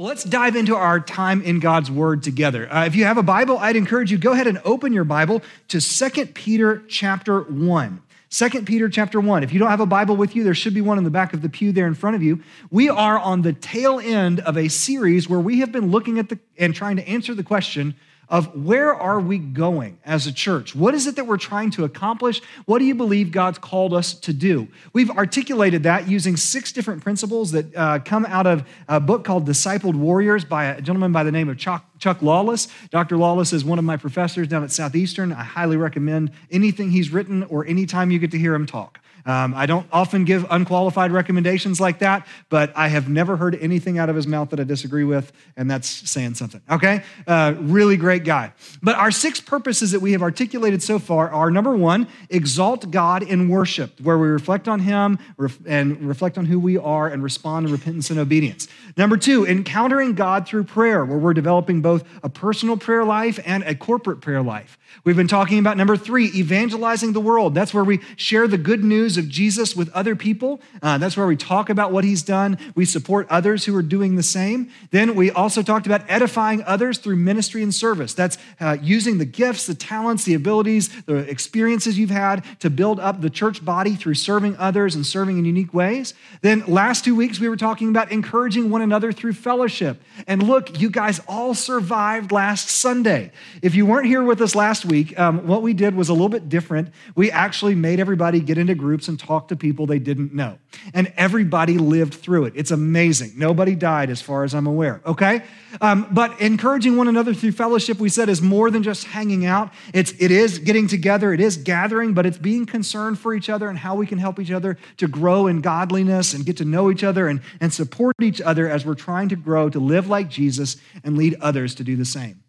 [0.00, 2.72] Let's dive into our time in God's Word together.
[2.72, 5.42] Uh, if you have a Bible, I'd encourage you go ahead and open your Bible
[5.68, 8.02] to 2 Peter chapter 1.
[8.30, 9.42] 2 Peter chapter 1.
[9.42, 11.34] If you don't have a Bible with you, there should be one in the back
[11.34, 12.42] of the pew there in front of you.
[12.70, 16.30] We are on the tail end of a series where we have been looking at
[16.30, 17.94] the and trying to answer the question
[18.30, 20.74] of where are we going as a church?
[20.74, 22.40] What is it that we're trying to accomplish?
[22.64, 24.68] What do you believe God's called us to do?
[24.92, 29.46] We've articulated that using six different principles that uh, come out of a book called
[29.46, 32.68] Discipled Warriors by a gentleman by the name of Chuck, Chuck Lawless.
[32.90, 33.16] Dr.
[33.16, 35.32] Lawless is one of my professors down at Southeastern.
[35.32, 38.99] I highly recommend anything he's written or anytime you get to hear him talk.
[39.26, 43.98] Um, I don't often give unqualified recommendations like that, but I have never heard anything
[43.98, 47.02] out of his mouth that I disagree with, and that's saying something, okay?
[47.26, 48.52] Uh, really great guy.
[48.82, 53.22] But our six purposes that we have articulated so far are number one, exalt God
[53.22, 55.18] in worship, where we reflect on Him
[55.66, 58.68] and reflect on who we are and respond in repentance and obedience.
[58.96, 63.62] Number two, encountering God through prayer, where we're developing both a personal prayer life and
[63.64, 64.78] a corporate prayer life.
[65.04, 67.54] We've been talking about number three, evangelizing the world.
[67.54, 70.60] That's where we share the good news of Jesus with other people.
[70.82, 72.58] Uh, that's where we talk about what he's done.
[72.74, 74.70] We support others who are doing the same.
[74.90, 78.12] Then we also talked about edifying others through ministry and service.
[78.12, 83.00] That's uh, using the gifts, the talents, the abilities, the experiences you've had to build
[83.00, 86.14] up the church body through serving others and serving in unique ways.
[86.42, 90.02] Then last two weeks, we were talking about encouraging one another through fellowship.
[90.26, 93.32] And look, you guys all survived last Sunday.
[93.62, 96.28] If you weren't here with us last week, um, what we did was a little
[96.28, 96.92] bit different.
[97.14, 100.58] We actually made everybody get into groups and talk to people they didn't know.
[100.94, 102.52] And everybody lived through it.
[102.56, 103.32] It's amazing.
[103.36, 105.42] Nobody died, as far as I'm aware, okay?
[105.80, 109.72] Um, but encouraging one another through fellowship, we said, is more than just hanging out.
[109.92, 113.68] It's, it is getting together, it is gathering, but it's being concerned for each other
[113.68, 116.90] and how we can help each other to grow in godliness and get to know
[116.90, 120.28] each other and, and support each other as we're trying to grow to live like
[120.28, 122.42] Jesus and lead others to do the same.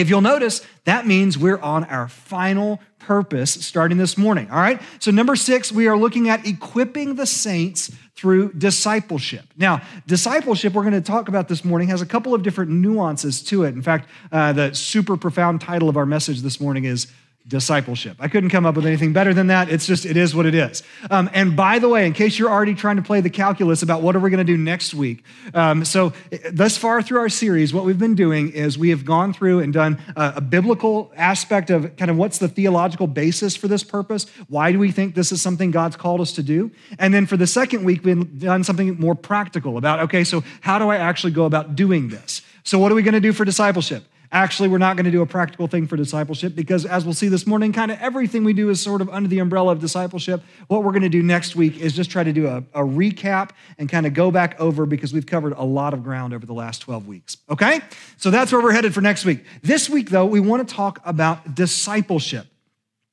[0.00, 4.50] If you'll notice, that means we're on our final purpose starting this morning.
[4.50, 4.80] All right.
[4.98, 9.46] So, number six, we are looking at equipping the saints through discipleship.
[9.56, 13.42] Now, discipleship, we're going to talk about this morning, has a couple of different nuances
[13.44, 13.74] to it.
[13.74, 17.06] In fact, uh, the super profound title of our message this morning is
[17.48, 18.16] discipleship.
[18.20, 19.70] I couldn't come up with anything better than that.
[19.70, 20.82] It's just, it is what it is.
[21.10, 24.02] Um, and by the way, in case you're already trying to play the calculus about
[24.02, 26.12] what are we going to do next week, um, so
[26.52, 29.72] thus far through our series, what we've been doing is we have gone through and
[29.72, 34.26] done a, a biblical aspect of kind of what's the theological basis for this purpose.
[34.48, 36.70] Why do we think this is something God's called us to do?
[36.98, 40.78] And then for the second week, we've done something more practical about, okay, so how
[40.78, 42.42] do I actually go about doing this?
[42.62, 44.04] So what are we going to do for discipleship?
[44.30, 47.28] Actually, we're not going to do a practical thing for discipleship because, as we'll see
[47.28, 50.42] this morning, kind of everything we do is sort of under the umbrella of discipleship.
[50.66, 53.50] What we're going to do next week is just try to do a, a, recap
[53.78, 56.52] and kind of go back over because we've covered a lot of ground over the
[56.52, 57.38] last 12 weeks.
[57.48, 57.80] Okay?
[58.18, 59.44] So that's where we're headed for next week.
[59.62, 62.46] This week, though, we want to talk about discipleship.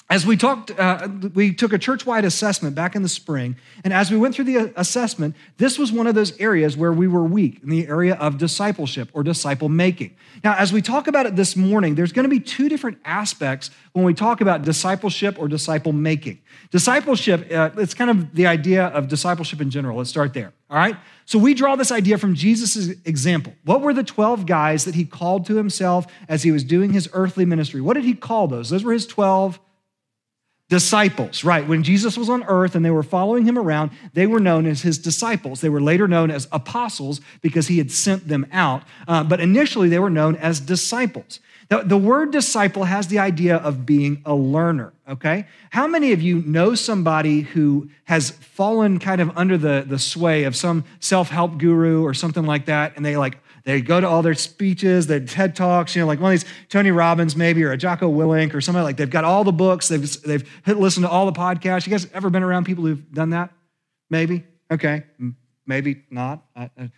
[0.08, 4.12] As we talked, uh, we took a church-wide assessment back in the spring, and as
[4.12, 7.60] we went through the assessment, this was one of those areas where we were weak
[7.64, 10.16] in the area of discipleship or disciple making.
[10.44, 13.72] Now, as we talk about it this morning, there's going to be two different aspects
[13.94, 16.40] when we talk about discipleship or disciple making.
[16.70, 19.98] Discipleship, uh, it's kind of the idea of discipleship in general.
[19.98, 20.54] Let's start there.
[20.70, 20.98] All right.
[21.26, 23.54] So we draw this idea from Jesus' example.
[23.64, 27.10] What were the 12 guys that he called to himself as he was doing his
[27.14, 27.82] earthly ministry?
[27.82, 28.70] What did he call those?
[28.70, 29.60] Those were his 12
[30.68, 31.68] disciples, right?
[31.68, 34.82] When Jesus was on earth and they were following him around, they were known as
[34.82, 35.62] his disciples.
[35.62, 38.84] They were later known as apostles because he had sent them out.
[39.08, 41.40] Uh, but initially, they were known as disciples.
[41.70, 45.48] Now, the word disciple has the idea of being a learner, okay?
[45.72, 50.44] How many of you know somebody who has fallen kind of under the, the sway
[50.44, 54.08] of some self help guru or something like that, and they like they go to
[54.08, 57.64] all their speeches, their TED Talks, you know, like one of these Tony Robbins maybe
[57.64, 61.06] or a Jocko Willink or somebody like they've got all the books, they've, they've listened
[61.06, 61.88] to all the podcasts.
[61.88, 63.52] You guys ever been around people who've done that?
[64.10, 64.44] Maybe?
[64.72, 65.04] Okay.
[65.66, 66.46] Maybe not.
[66.56, 66.92] I, I,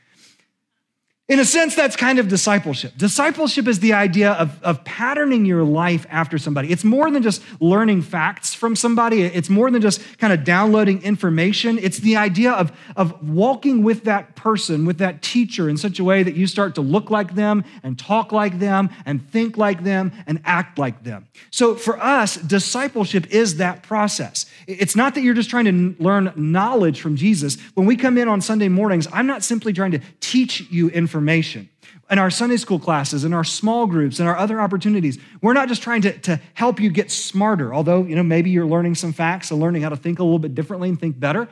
[1.30, 2.94] in a sense, that's kind of discipleship.
[2.96, 6.72] Discipleship is the idea of, of patterning your life after somebody.
[6.72, 11.02] It's more than just learning facts from somebody, it's more than just kind of downloading
[11.02, 11.80] information.
[11.80, 16.04] It's the idea of, of walking with that person, with that teacher, in such a
[16.06, 19.84] way that you start to look like them and talk like them and think like
[19.84, 21.28] them and act like them.
[21.52, 24.46] So for us, discipleship is that process.
[24.68, 27.58] It's not that you're just trying to learn knowledge from Jesus.
[27.74, 31.70] When we come in on Sunday mornings, I'm not simply trying to teach you information.
[32.10, 35.70] In our Sunday school classes, in our small groups, in our other opportunities, we're not
[35.70, 39.14] just trying to, to help you get smarter, although, you know, maybe you're learning some
[39.14, 41.48] facts and learning how to think a little bit differently and think better.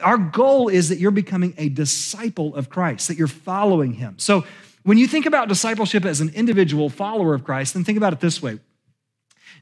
[0.00, 4.14] Our goal is that you're becoming a disciple of Christ, that you're following him.
[4.18, 4.44] So
[4.84, 8.20] when you think about discipleship as an individual follower of Christ, then think about it
[8.20, 8.58] this way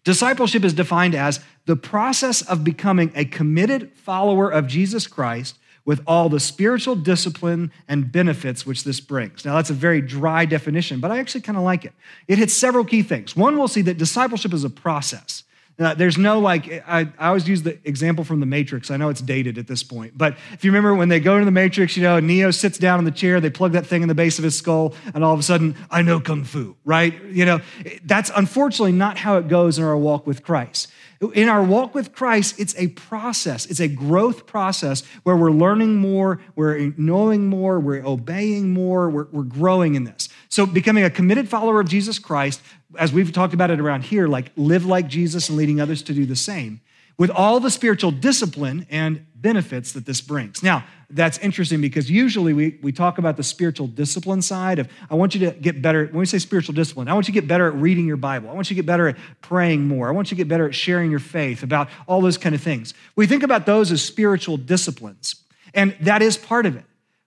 [0.05, 6.03] Discipleship is defined as the process of becoming a committed follower of Jesus Christ with
[6.07, 9.45] all the spiritual discipline and benefits which this brings.
[9.45, 11.95] Now, that's a very dry definition, but I actually kind of like it.
[12.27, 13.35] It hits several key things.
[13.35, 15.45] One, we'll see that discipleship is a process.
[15.79, 18.91] Uh, there's no like, I, I, always use the example from the Matrix.
[18.91, 21.45] I know it's dated at this point, but if you remember when they go into
[21.45, 24.09] the Matrix, you know, Neo sits down in the chair, they plug that thing in
[24.09, 27.15] the base of his skull, and all of a sudden, I know Kung Fu, right?
[27.27, 27.61] You know,
[28.05, 30.89] that's unfortunately not how it goes in our walk with Christ.
[31.35, 35.97] In our walk with Christ, it's a process, it's a growth process where we're learning
[35.97, 40.29] more, we're knowing more, we're obeying more, we're, we're growing in this.
[40.49, 42.61] So, becoming a committed follower of Jesus Christ,
[42.97, 46.15] as we've talked about it around here, like live like Jesus and leading others to
[46.15, 46.81] do the same,
[47.19, 50.63] with all the spiritual discipline and benefits that this brings.
[50.63, 55.15] Now, that's interesting because usually we, we talk about the spiritual discipline side of I
[55.15, 56.07] want you to get better.
[56.07, 58.51] When we say spiritual discipline, I want you to get better at reading your Bible.
[58.51, 60.09] I want you to get better at praying more.
[60.09, 62.61] I want you to get better at sharing your faith about all those kind of
[62.61, 62.95] things.
[63.17, 65.37] We think about those as spiritual disciplines,
[65.75, 66.85] and that is part of it.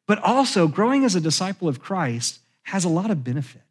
[0.08, 3.62] But also, growing as a disciple of Christ has a lot of benefit.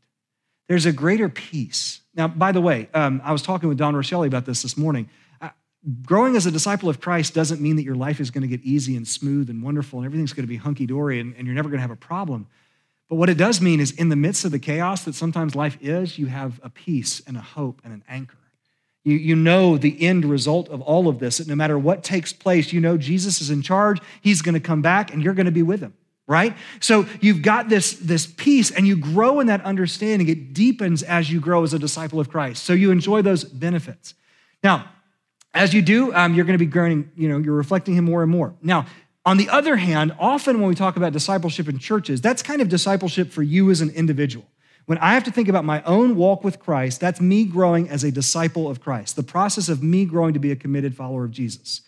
[0.70, 2.00] There's a greater peace.
[2.14, 5.10] Now, by the way, um, I was talking with Don Rochelle about this this morning
[6.02, 8.60] growing as a disciple of Christ doesn't mean that your life is going to get
[8.62, 11.56] easy and smooth and wonderful and everything's going to be hunky dory and, and, you're
[11.56, 12.46] never going to have a problem.
[13.08, 15.76] But what it does mean is, in the midst of the chaos that sometimes life
[15.80, 18.36] is, you have a peace and a hope and an anchor.
[19.02, 22.32] You, you know the end result of all of this, that no matter what takes
[22.32, 25.46] place, you know Jesus is in charge, he's going to come back, and you're going
[25.46, 25.94] to be with him
[26.30, 31.02] right so you've got this this peace and you grow in that understanding it deepens
[31.02, 34.14] as you grow as a disciple of christ so you enjoy those benefits
[34.62, 34.88] now
[35.52, 38.22] as you do, um, you're going to be growing, you know, you're reflecting him more
[38.22, 38.54] and more.
[38.62, 38.86] Now,
[39.26, 42.68] on the other hand, often when we talk about discipleship in churches, that's kind of
[42.68, 44.46] discipleship for you as an individual.
[44.86, 48.02] When I have to think about my own walk with Christ, that's me growing as
[48.02, 51.32] a disciple of Christ, the process of me growing to be a committed follower of
[51.32, 51.82] Jesus.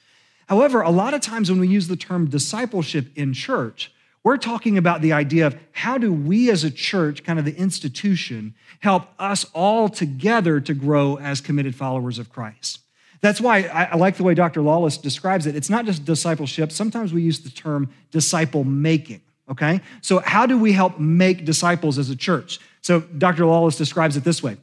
[0.48, 3.92] However, a lot of times when we use the term discipleship in church,
[4.24, 7.56] we're talking about the idea of how do we as a church, kind of the
[7.56, 12.78] institution, help us all together to grow as committed followers of Christ.
[13.20, 14.62] That's why I, like the way Dr.
[14.62, 15.54] Lawless describes it.
[15.54, 16.72] It's not just discipleship.
[16.72, 19.80] Sometimes we use the term disciple making, okay?
[20.00, 22.58] So, how do we help make disciples as a church?
[22.80, 23.46] So, Dr.
[23.46, 24.56] Lawless describes it this way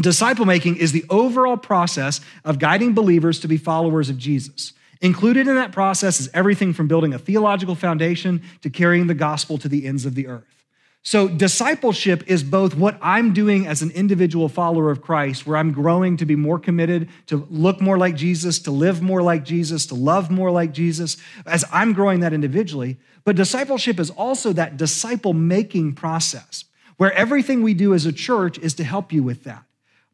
[0.00, 4.72] Disciple making is the overall process of guiding believers to be followers of Jesus.
[5.04, 9.58] Included in that process is everything from building a theological foundation to carrying the gospel
[9.58, 10.64] to the ends of the earth.
[11.02, 15.72] So, discipleship is both what I'm doing as an individual follower of Christ, where I'm
[15.72, 19.84] growing to be more committed, to look more like Jesus, to live more like Jesus,
[19.88, 22.96] to love more like Jesus, as I'm growing that individually.
[23.24, 26.64] But discipleship is also that disciple making process,
[26.96, 29.64] where everything we do as a church is to help you with that.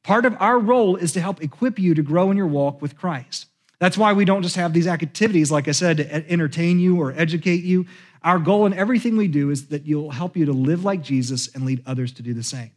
[0.03, 2.99] Part of our role is to help equip you to grow in your walk with
[2.99, 3.47] Christ.
[3.81, 7.13] That's why we don't just have these activities, like I said, to entertain you or
[7.17, 7.87] educate you.
[8.23, 11.49] Our goal in everything we do is that you'll help you to live like Jesus
[11.55, 12.71] and lead others to do the same.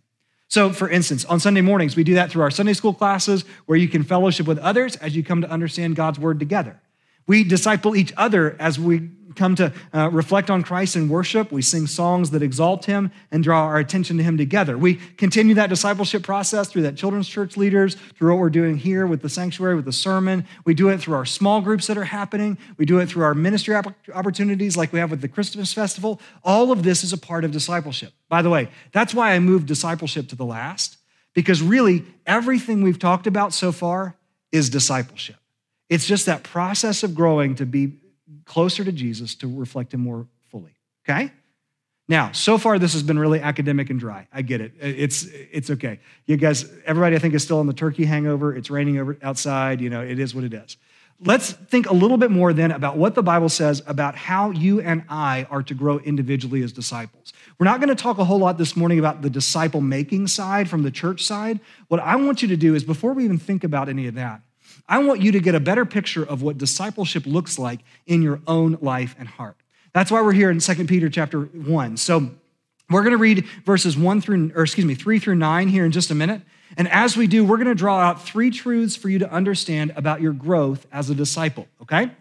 [0.47, 3.77] So, for instance, on Sunday mornings, we do that through our Sunday school classes where
[3.77, 6.79] you can fellowship with others as you come to understand God's word together.
[7.27, 11.51] We disciple each other as we come to uh, reflect on Christ in worship.
[11.51, 14.77] We sing songs that exalt him and draw our attention to him together.
[14.77, 19.07] We continue that discipleship process through that children's church leaders, through what we're doing here
[19.07, 20.45] with the sanctuary, with the sermon.
[20.65, 22.57] We do it through our small groups that are happening.
[22.77, 23.75] We do it through our ministry
[24.13, 26.21] opportunities like we have with the Christmas festival.
[26.43, 28.13] All of this is a part of discipleship.
[28.29, 30.97] By the way, that's why I moved discipleship to the last,
[31.33, 34.15] because really everything we've talked about so far
[34.51, 35.37] is discipleship.
[35.93, 37.93] It's just that process of growing to be
[38.45, 40.75] closer to Jesus to reflect him more fully.
[41.07, 41.31] Okay?
[42.09, 44.27] Now, so far this has been really academic and dry.
[44.33, 44.73] I get it.
[44.81, 45.99] It's it's okay.
[46.25, 48.55] You guys, everybody I think is still on the turkey hangover.
[48.55, 50.77] It's raining over outside, you know, it is what it is.
[51.19, 54.81] Let's think a little bit more then about what the Bible says about how you
[54.81, 57.31] and I are to grow individually as disciples.
[57.59, 60.67] We're not going to talk a whole lot this morning about the disciple making side
[60.67, 61.59] from the church side.
[61.87, 64.41] What I want you to do is before we even think about any of that,
[64.87, 68.41] I want you to get a better picture of what discipleship looks like in your
[68.47, 69.57] own life and heart.
[69.93, 71.97] That's why we're here in 2 Peter chapter 1.
[71.97, 72.31] So
[72.89, 75.91] we're going to read verses 1 through or excuse me, 3 through 9 here in
[75.91, 76.41] just a minute.
[76.75, 79.93] And as we do, we're going to draw out three truths for you to understand
[79.95, 82.11] about your growth as a disciple, okay?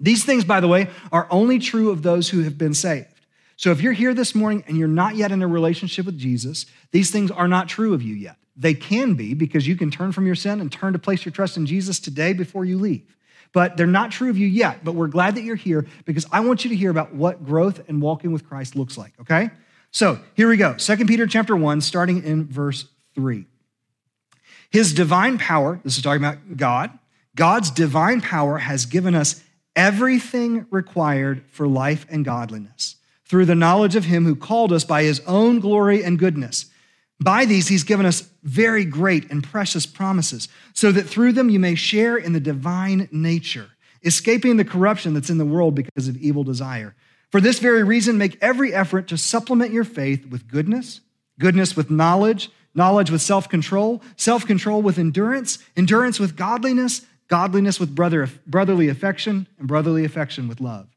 [0.00, 3.08] These things, by the way, are only true of those who have been saved.
[3.56, 6.66] So if you're here this morning and you're not yet in a relationship with Jesus,
[6.90, 8.36] these things are not true of you yet.
[8.56, 11.32] They can be because you can turn from your sin and turn to place your
[11.32, 13.16] trust in Jesus today before you leave.
[13.52, 14.84] But they're not true of you yet.
[14.84, 17.80] But we're glad that you're here because I want you to hear about what growth
[17.88, 19.50] and walking with Christ looks like, okay?
[19.90, 20.74] So here we go.
[20.74, 23.46] 2 Peter chapter 1, starting in verse 3.
[24.70, 26.98] His divine power, this is talking about God,
[27.34, 29.42] God's divine power has given us
[29.74, 32.96] everything required for life and godliness
[33.26, 36.66] through the knowledge of him who called us by his own glory and goodness.
[37.20, 41.58] By these, he's given us very great and precious promises, so that through them you
[41.58, 43.70] may share in the divine nature,
[44.02, 46.94] escaping the corruption that's in the world because of evil desire.
[47.32, 51.00] For this very reason, make every effort to supplement your faith with goodness,
[51.38, 57.80] goodness with knowledge, knowledge with self control, self control with endurance, endurance with godliness, godliness
[57.80, 60.95] with brother, brotherly affection, and brotherly affection with love.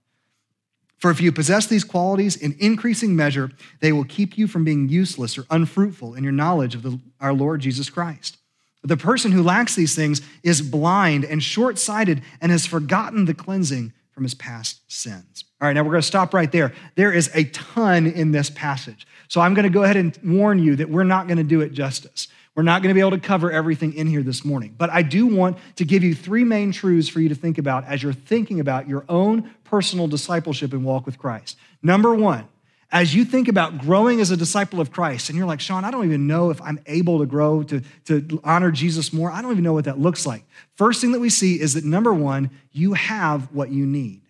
[0.99, 4.89] For if you possess these qualities in increasing measure, they will keep you from being
[4.89, 8.37] useless or unfruitful in your knowledge of the, our Lord Jesus Christ.
[8.83, 13.33] The person who lacks these things is blind and short sighted and has forgotten the
[13.33, 15.45] cleansing from his past sins.
[15.61, 16.73] All right, now we're going to stop right there.
[16.95, 19.07] There is a ton in this passage.
[19.29, 21.61] So I'm going to go ahead and warn you that we're not going to do
[21.61, 22.27] it justice.
[22.55, 25.01] We're not going to be able to cover everything in here this morning, but I
[25.01, 28.11] do want to give you three main truths for you to think about as you're
[28.11, 31.57] thinking about your own personal discipleship and walk with Christ.
[31.81, 32.47] Number one,
[32.91, 35.91] as you think about growing as a disciple of Christ, and you're like, Sean, I
[35.91, 39.31] don't even know if I'm able to grow to, to honor Jesus more.
[39.31, 40.43] I don't even know what that looks like.
[40.75, 44.23] First thing that we see is that number one, you have what you need.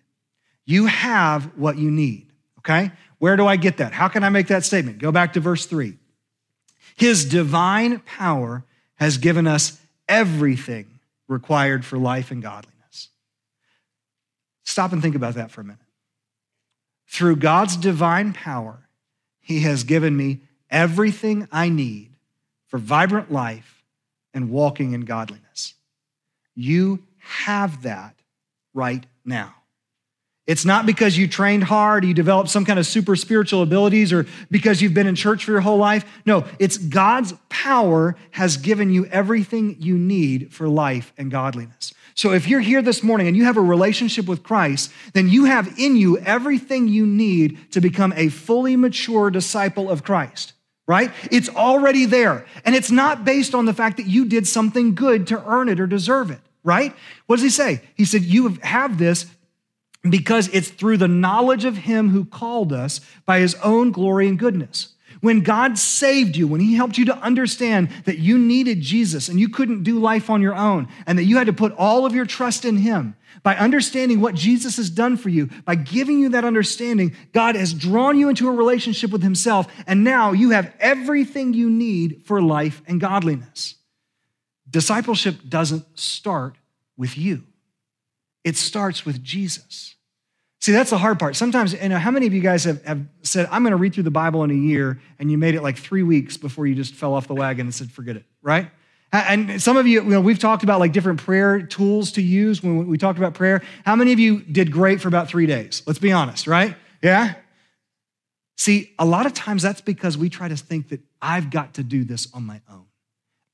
[0.66, 2.92] You have what you need, okay?
[3.18, 3.92] Where do I get that?
[3.92, 4.98] How can I make that statement?
[4.98, 5.96] Go back to verse three.
[6.96, 8.64] His divine power
[8.96, 13.08] has given us everything required for life and godliness.
[14.64, 15.80] Stop and think about that for a minute.
[17.08, 18.88] Through God's divine power,
[19.40, 22.10] He has given me everything I need
[22.68, 23.82] for vibrant life
[24.32, 25.74] and walking in godliness.
[26.54, 28.14] You have that
[28.74, 29.54] right now.
[30.50, 34.26] It's not because you trained hard, you developed some kind of super spiritual abilities, or
[34.50, 36.04] because you've been in church for your whole life.
[36.26, 41.94] No, it's God's power has given you everything you need for life and godliness.
[42.16, 45.44] So if you're here this morning and you have a relationship with Christ, then you
[45.44, 50.54] have in you everything you need to become a fully mature disciple of Christ
[50.88, 51.12] right?
[51.30, 52.44] It's already there.
[52.64, 55.78] And it's not based on the fact that you did something good to earn it
[55.78, 56.92] or deserve it, right?
[57.26, 57.82] What does he say?
[57.94, 59.26] He said, You have this
[60.08, 64.38] because it's through the knowledge of him who called us by his own glory and
[64.38, 64.94] goodness.
[65.20, 69.38] When God saved you, when he helped you to understand that you needed Jesus and
[69.38, 72.14] you couldn't do life on your own and that you had to put all of
[72.14, 76.30] your trust in him, by understanding what Jesus has done for you, by giving you
[76.30, 80.74] that understanding, God has drawn you into a relationship with himself and now you have
[80.78, 83.76] everything you need for life and godliness.
[84.68, 86.56] Discipleship doesn't start
[86.96, 87.44] with you.
[88.44, 89.94] It starts with Jesus.
[90.60, 91.36] See, that's the hard part.
[91.36, 93.94] Sometimes, you know, how many of you guys have, have said, I'm going to read
[93.94, 96.74] through the Bible in a year, and you made it like three weeks before you
[96.74, 98.70] just fell off the wagon and said, forget it, right?
[99.12, 102.62] And some of you, you know, we've talked about like different prayer tools to use
[102.62, 103.62] when we talked about prayer.
[103.84, 105.82] How many of you did great for about three days?
[105.86, 106.76] Let's be honest, right?
[107.02, 107.34] Yeah?
[108.56, 111.82] See, a lot of times that's because we try to think that I've got to
[111.82, 112.84] do this on my own.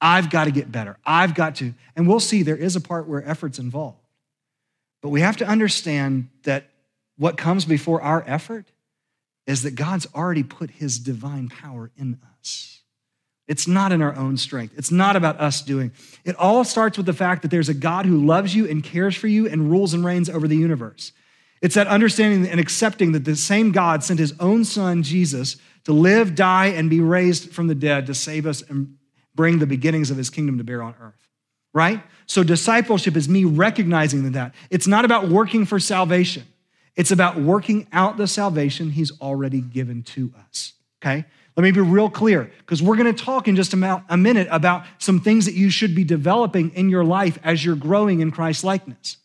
[0.00, 0.98] I've got to get better.
[1.06, 1.72] I've got to.
[1.94, 4.00] And we'll see there is a part where effort's involved.
[5.06, 6.68] But we have to understand that
[7.16, 8.66] what comes before our effort
[9.46, 12.80] is that God's already put his divine power in us.
[13.46, 14.74] It's not in our own strength.
[14.76, 15.92] It's not about us doing.
[16.24, 19.14] It all starts with the fact that there's a God who loves you and cares
[19.14, 21.12] for you and rules and reigns over the universe.
[21.62, 25.92] It's that understanding and accepting that the same God sent his own son, Jesus, to
[25.92, 28.96] live, die, and be raised from the dead to save us and
[29.36, 31.25] bring the beginnings of his kingdom to bear on earth
[31.76, 32.02] right?
[32.24, 34.54] So discipleship is me recognizing that.
[34.70, 36.44] It's not about working for salvation.
[36.96, 41.26] It's about working out the salvation he's already given to us, okay?
[41.54, 45.20] Let me be real clear, because we're gonna talk in just a minute about some
[45.20, 49.18] things that you should be developing in your life as you're growing in Christ likeness.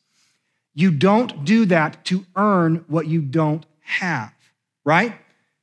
[0.73, 4.33] You don't do that to earn what you don't have,
[4.83, 5.15] right?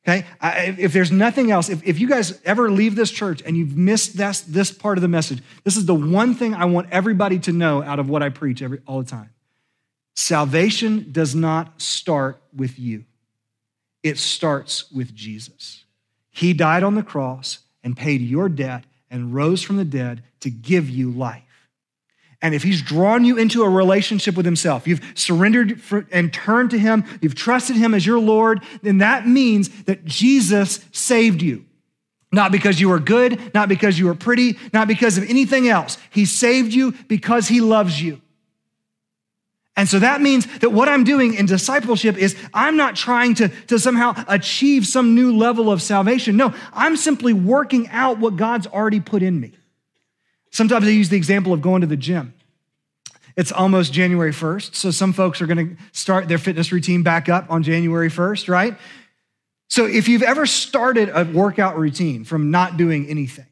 [0.09, 0.25] Okay?
[0.41, 4.17] If there's nothing else, if, if you guys ever leave this church and you've missed
[4.17, 7.53] this, this part of the message, this is the one thing I want everybody to
[7.53, 9.31] know out of what I preach every, all the time.
[10.15, 13.05] Salvation does not start with you,
[14.03, 15.85] it starts with Jesus.
[16.31, 20.51] He died on the cross and paid your debt and rose from the dead to
[20.51, 21.43] give you life.
[22.41, 25.81] And if he's drawn you into a relationship with himself, you've surrendered
[26.13, 30.85] and turned to him, you've trusted him as your Lord, then that means that Jesus
[30.93, 31.65] saved you.
[32.31, 35.97] Not because you were good, not because you were pretty, not because of anything else.
[36.11, 38.21] He saved you because he loves you.
[39.75, 43.49] And so that means that what I'm doing in discipleship is I'm not trying to,
[43.69, 46.37] to somehow achieve some new level of salvation.
[46.37, 49.53] No, I'm simply working out what God's already put in me.
[50.51, 52.35] Sometimes I use the example of going to the gym.
[53.37, 57.29] It's almost January 1st, so some folks are going to start their fitness routine back
[57.29, 58.77] up on January 1st, right?
[59.69, 63.47] So if you've ever started a workout routine from not doing anything,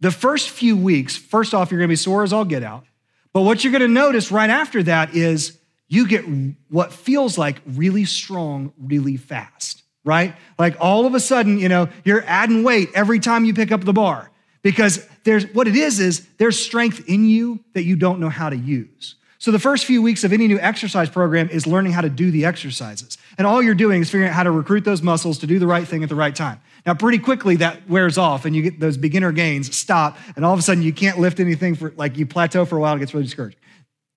[0.00, 2.84] the first few weeks, first off, you're to be sore as all get out.
[3.32, 6.24] But what you're to notice right after that is you get
[6.68, 10.34] what feels like really strong, really fast, right?
[10.58, 13.84] Like all of a sudden, you know, you're adding weight every time you pick up
[13.84, 14.30] the bar
[14.64, 18.50] because there's what it is is there's strength in you that you don't know how
[18.50, 19.14] to use.
[19.38, 22.30] So the first few weeks of any new exercise program is learning how to do
[22.30, 23.18] the exercises.
[23.36, 25.66] And all you're doing is figuring out how to recruit those muscles to do the
[25.66, 26.62] right thing at the right time.
[26.86, 30.54] Now, pretty quickly that wears off and you get those beginner gains stop, and all
[30.54, 33.00] of a sudden you can't lift anything for like you plateau for a while, it
[33.00, 33.58] gets really discouraged.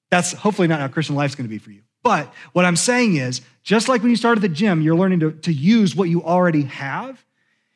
[0.10, 1.82] That's hopefully not how Christian life's gonna be for you.
[2.04, 5.20] But what I'm saying is, just like when you start at the gym, you're learning
[5.20, 7.22] to, to use what you already have.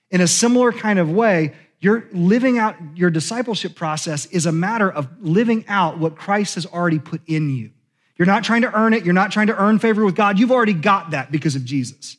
[0.10, 4.90] In a similar kind of way, you're living out your discipleship process is a matter
[4.90, 7.72] of living out what Christ has already put in you.
[8.18, 9.04] You're not trying to earn it.
[9.04, 10.38] You're not trying to earn favor with God.
[10.38, 12.18] You've already got that because of Jesus.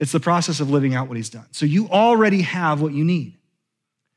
[0.00, 1.46] It's the process of living out what he's done.
[1.52, 3.36] So you already have what you need.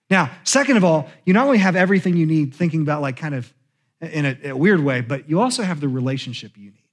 [0.09, 3.35] Now, second of all, you not only have everything you need, thinking about like kind
[3.35, 3.53] of
[3.99, 6.83] in a, a weird way, but you also have the relationship you need.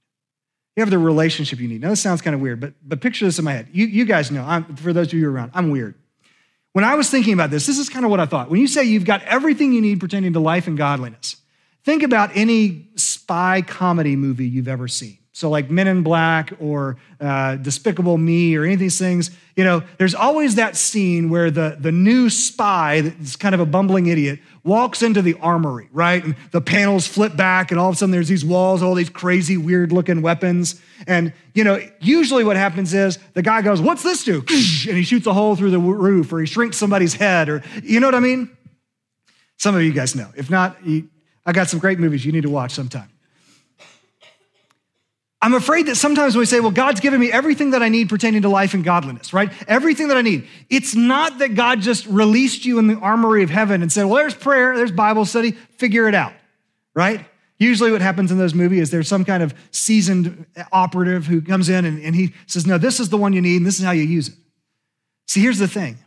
[0.76, 1.82] You have the relationship you need.
[1.82, 3.68] Now, this sounds kind of weird, but, but picture this in my head.
[3.72, 5.94] You, you guys know, I'm, for those of you around, I'm weird.
[6.72, 8.50] When I was thinking about this, this is kind of what I thought.
[8.50, 11.36] When you say you've got everything you need pertaining to life and godliness,
[11.84, 15.18] think about any spy comedy movie you've ever seen.
[15.42, 19.64] So, like Men in Black or uh, Despicable Me or any of these things, you
[19.64, 24.06] know, there's always that scene where the, the new spy, that's kind of a bumbling
[24.06, 26.24] idiot, walks into the armory, right?
[26.24, 29.10] And the panels flip back, and all of a sudden there's these walls, all these
[29.10, 30.80] crazy, weird looking weapons.
[31.08, 34.44] And, you know, usually what happens is the guy goes, What's this do?
[34.48, 37.98] And he shoots a hole through the roof, or he shrinks somebody's head, or, you
[37.98, 38.48] know what I mean?
[39.56, 40.30] Some of you guys know.
[40.36, 40.76] If not,
[41.44, 43.08] I got some great movies you need to watch sometime.
[45.42, 48.08] I'm afraid that sometimes when we say, well, God's given me everything that I need
[48.08, 49.50] pertaining to life and godliness, right?
[49.66, 50.46] Everything that I need.
[50.70, 54.14] It's not that God just released you in the armory of heaven and said, well,
[54.14, 56.32] there's prayer, there's Bible study, figure it out,
[56.94, 57.26] right?
[57.58, 61.68] Usually what happens in those movies is there's some kind of seasoned operative who comes
[61.68, 63.84] in and, and he says, no, this is the one you need and this is
[63.84, 64.34] how you use it.
[65.26, 65.98] See, here's the thing.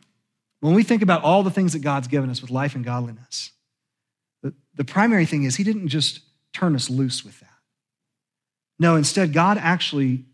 [0.61, 3.51] When we think about all the things that God's given us with life and godliness,
[4.41, 6.21] the, the primary thing is he didn't just
[6.53, 7.49] turn us loose with that.
[8.77, 10.25] No, instead, God actually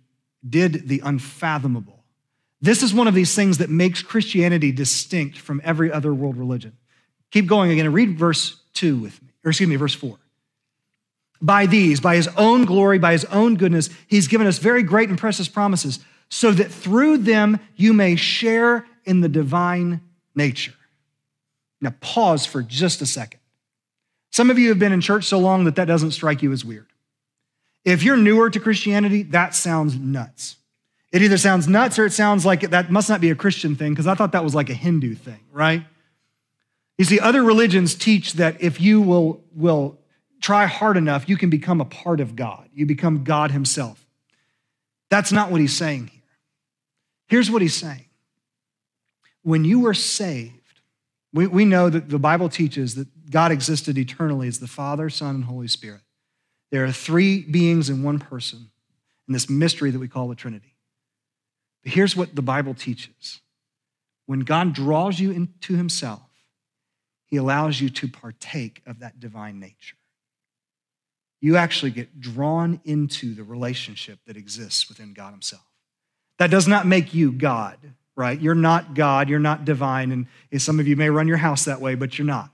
[0.47, 2.03] did the unfathomable.
[2.61, 6.77] This is one of these things that makes Christianity distinct from every other world religion.
[7.31, 10.17] Keep going again and read verse 2 with me, or excuse me, verse 4.
[11.41, 15.09] By these, by his own glory, by his own goodness, he's given us very great
[15.09, 15.99] and precious promises,
[16.29, 20.01] so that through them you may share in the divine
[20.35, 20.73] nature.
[21.81, 23.39] Now, pause for just a second.
[24.29, 26.63] Some of you have been in church so long that that doesn't strike you as
[26.63, 26.90] weird.
[27.83, 30.57] If you're newer to Christianity, that sounds nuts.
[31.11, 33.91] It either sounds nuts or it sounds like that must not be a Christian thing,
[33.91, 35.83] because I thought that was like a Hindu thing, right?
[36.97, 39.99] You see, other religions teach that if you will, will
[40.41, 42.69] try hard enough, you can become a part of God.
[42.73, 44.05] You become God Himself.
[45.09, 46.21] That's not what He's saying here.
[47.27, 48.05] Here's what He's saying
[49.43, 50.79] when you were saved,
[51.33, 55.35] we, we know that the Bible teaches that God existed eternally as the Father, Son,
[55.35, 56.01] and Holy Spirit.
[56.71, 58.69] There are three beings in one person
[59.27, 60.75] in this mystery that we call the Trinity.
[61.83, 63.41] But here's what the Bible teaches
[64.25, 66.21] when God draws you into himself,
[67.25, 69.97] he allows you to partake of that divine nature.
[71.41, 75.65] You actually get drawn into the relationship that exists within God himself.
[76.37, 77.77] That does not make you God,
[78.15, 78.39] right?
[78.39, 81.81] You're not God, you're not divine, and some of you may run your house that
[81.81, 82.51] way, but you're not.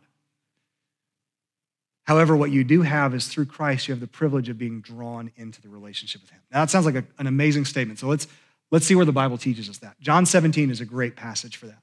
[2.07, 5.29] However, what you do have is through Christ, you have the privilege of being drawn
[5.35, 6.39] into the relationship with Him.
[6.51, 7.99] Now, that sounds like a, an amazing statement.
[7.99, 8.27] So let's,
[8.71, 9.99] let's see where the Bible teaches us that.
[9.99, 11.79] John 17 is a great passage for that.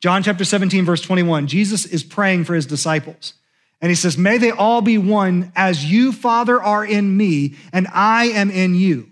[0.00, 3.34] John chapter 17, verse 21, Jesus is praying for his disciples.
[3.82, 7.86] And he says, May they all be one as you, Father, are in me, and
[7.92, 9.10] I am in you.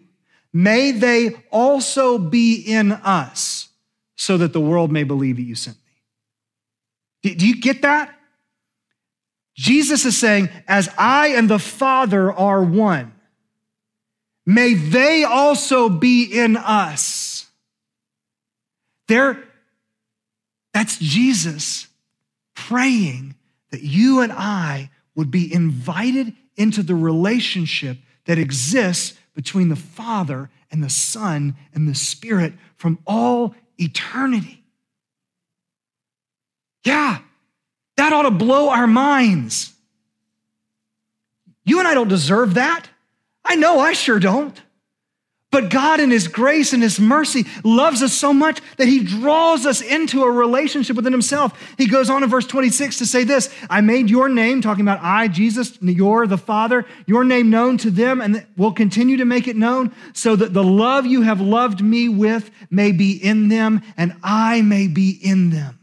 [0.54, 3.68] May they also be in us,
[4.16, 5.76] so that the world may believe that you sent
[7.22, 7.34] me.
[7.34, 8.15] Do you get that?
[9.56, 13.12] Jesus is saying, As I and the Father are one,
[14.44, 17.46] may they also be in us.
[19.08, 19.42] There,
[20.74, 21.86] that's Jesus
[22.54, 23.34] praying
[23.70, 30.50] that you and I would be invited into the relationship that exists between the Father
[30.70, 34.64] and the Son and the Spirit from all eternity.
[36.84, 37.18] Yeah,
[37.96, 39.72] that ought to blow our minds.
[41.64, 42.88] You and I don't deserve that.
[43.44, 44.60] I know I sure don't.
[45.52, 49.64] But God, in His grace and His mercy, loves us so much that He draws
[49.64, 51.58] us into a relationship within Himself.
[51.78, 55.02] He goes on in verse 26 to say this I made your name, talking about
[55.02, 59.48] I, Jesus, your, the Father, your name known to them, and will continue to make
[59.48, 63.82] it known, so that the love you have loved me with may be in them,
[63.96, 65.78] and I may be in them.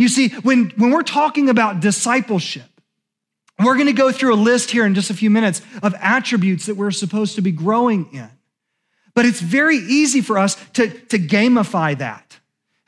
[0.00, 2.80] You see, when, when we're talking about discipleship,
[3.62, 6.64] we're going to go through a list here in just a few minutes of attributes
[6.66, 8.30] that we're supposed to be growing in.
[9.14, 12.38] But it's very easy for us to, to gamify that.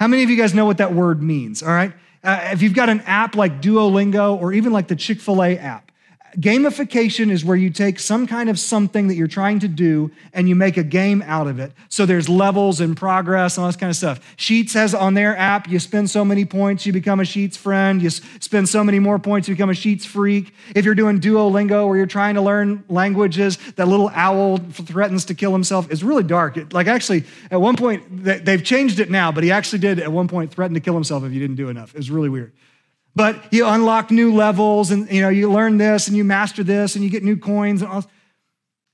[0.01, 1.62] How many of you guys know what that word means?
[1.62, 1.92] All right.
[2.25, 5.59] Uh, if you've got an app like Duolingo or even like the Chick fil A
[5.59, 5.91] app,
[6.38, 10.48] Gamification is where you take some kind of something that you're trying to do and
[10.48, 11.72] you make a game out of it.
[11.90, 14.36] So there's levels and progress and all this kind of stuff.
[14.38, 18.00] Sheetz has on their app, you spend so many points, you become a Sheetz friend.
[18.00, 20.54] You spend so many more points, you become a Sheetz freak.
[20.74, 25.34] If you're doing Duolingo where you're trying to learn languages, that little owl threatens to
[25.34, 25.90] kill himself.
[25.90, 26.56] It's really dark.
[26.56, 30.10] It, like actually, at one point, they've changed it now, but he actually did at
[30.10, 31.94] one point threaten to kill himself if you didn't do enough.
[31.94, 32.52] It was really weird.
[33.14, 36.94] But you unlock new levels and you know you learn this and you master this
[36.94, 38.05] and you get new coins and all.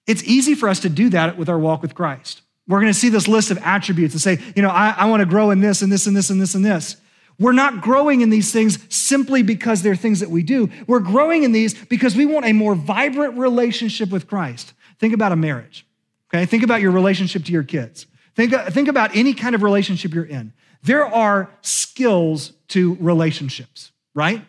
[0.06, 2.42] It's easy for us to do that with our walk with Christ.
[2.66, 5.20] We're going to see this list of attributes and say, you know, I, I want
[5.20, 6.96] to grow in this and this and this and this and this.
[7.38, 10.68] We're not growing in these things simply because they're things that we do.
[10.86, 14.74] We're growing in these because we want a more vibrant relationship with Christ.
[14.98, 15.86] Think about a marriage.
[16.34, 18.06] Okay, think about your relationship to your kids.
[18.34, 20.52] Think, think about any kind of relationship you're in.
[20.82, 24.42] There are skills to relationships right?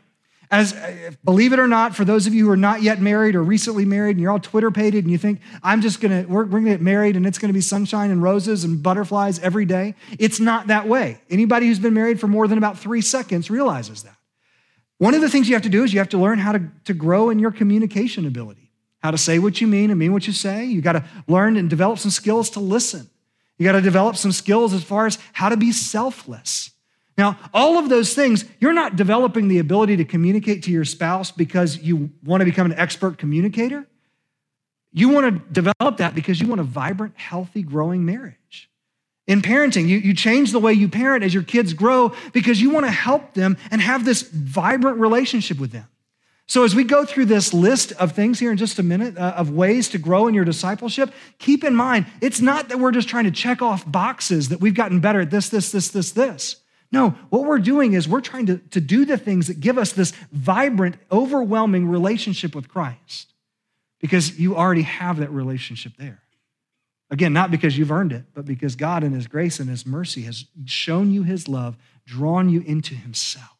[0.52, 3.36] As uh, believe it or not, for those of you who are not yet married
[3.36, 6.45] or recently married and you're all Twitter pated and you think, I'm just gonna, we're,
[6.45, 9.93] we're gonna get married and it's gonna be sunshine and roses and butterflies every day.
[10.17, 11.22] It's not that way.
[11.30, 14.15] Anybody who's been married for more than about three seconds realizes that.
[14.98, 16.63] One of the things you have to do is you have to learn how to,
[16.86, 18.72] to grow in your communication ability,
[19.04, 20.65] how to say what you mean and mean what you say.
[20.65, 23.08] You gotta learn and develop some skills to listen.
[23.60, 26.72] You gotta develop some skills as far as how to be selfless.
[27.20, 31.32] Now, all of those things, you're not developing the ability to communicate to your spouse
[31.32, 33.86] because you want to become an expert communicator.
[34.94, 38.70] You want to develop that because you want a vibrant, healthy, growing marriage.
[39.28, 42.70] In parenting, you, you change the way you parent as your kids grow because you
[42.70, 45.90] want to help them and have this vibrant relationship with them.
[46.48, 49.34] So, as we go through this list of things here in just a minute, uh,
[49.36, 53.10] of ways to grow in your discipleship, keep in mind it's not that we're just
[53.10, 56.56] trying to check off boxes that we've gotten better at this, this, this, this, this.
[56.91, 59.91] No, what we're doing is we're trying to, to do the things that give us
[59.91, 63.32] this vibrant, overwhelming relationship with Christ
[63.99, 66.23] because you already have that relationship there.
[67.12, 70.23] Again, not because you've earned it, but because God, in His grace and His mercy,
[70.23, 71.75] has shown you His love,
[72.06, 73.58] drawn you into Himself.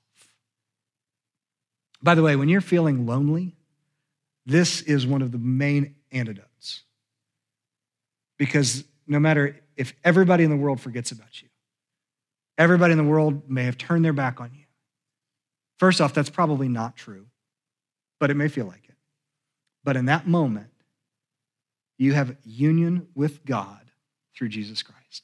[2.02, 3.56] By the way, when you're feeling lonely,
[4.46, 6.84] this is one of the main antidotes.
[8.38, 11.49] Because no matter if everybody in the world forgets about you,
[12.60, 14.66] everybody in the world may have turned their back on you.
[15.78, 17.26] First off, that's probably not true,
[18.20, 18.96] but it may feel like it.
[19.84, 20.68] But in that moment,
[21.98, 23.92] you have union with God
[24.36, 25.24] through Jesus Christ.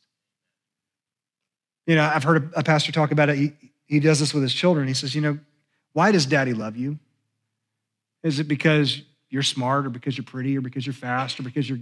[1.86, 3.38] You know, I've heard a pastor talk about it.
[3.38, 3.52] He,
[3.86, 4.88] he does this with his children.
[4.88, 5.40] He says, You know,
[5.94, 6.98] why does daddy love you?
[8.24, 11.70] Is it because you're smart or because you're pretty or because you're fast or because
[11.70, 11.80] you're.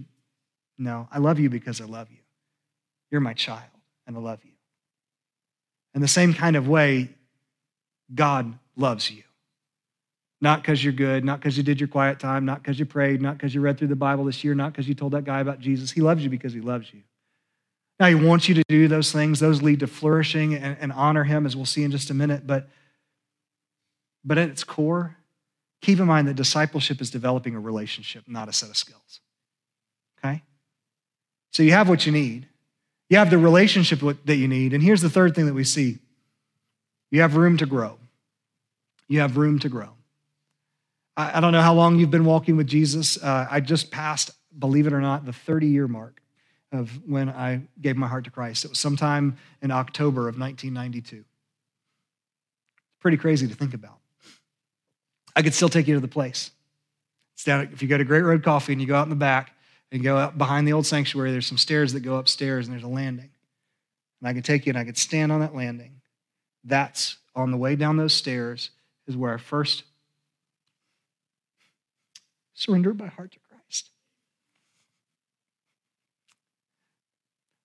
[0.78, 2.18] No, I love you because I love you.
[3.12, 3.70] You're my child
[4.08, 4.53] and I love you.
[5.96, 7.10] In the same kind of way,
[8.14, 9.24] God loves you.
[10.42, 13.22] Not because you're good, not because you did your quiet time, not because you prayed,
[13.22, 15.40] not because you read through the Bible this year, not because you told that guy
[15.40, 15.92] about Jesus.
[15.92, 17.02] He loves you because he loves you.
[18.00, 19.40] Now, he wants you to do those things.
[19.40, 22.46] Those lead to flourishing and, and honor him, as we'll see in just a minute.
[22.46, 22.68] But,
[24.26, 25.16] but at its core,
[25.82, 29.22] keep in mind that discipleship is developing a relationship, not a set of skills.
[30.20, 30.42] Okay?
[31.52, 32.48] So you have what you need.
[33.10, 34.74] You have the relationship that you need.
[34.74, 36.00] And here's the third thing that we see
[37.12, 38.00] you have room to grow.
[39.08, 39.90] You have room to grow.
[41.16, 43.22] I, don't know how long you've been walking with Jesus.
[43.22, 46.20] Uh, I just passed, believe it or not, the 30 year mark
[46.72, 48.66] of when I gave my heart to Christ.
[48.66, 51.24] It was sometime in October of 1992.
[53.00, 54.00] Pretty crazy to think about.
[55.36, 56.50] I could still take you to the place.
[57.36, 59.16] It's down, if you go to Great Road Coffee and you go out in the
[59.16, 59.53] back,
[59.94, 61.32] and go up behind the old sanctuary.
[61.32, 63.30] There's some stairs that go upstairs, and there's a landing.
[64.20, 66.02] And I could take you and I could stand on that landing.
[66.64, 68.72] That's on the way down those stairs
[69.08, 69.84] is where I first
[72.54, 73.90] surrendered my heart to Christ.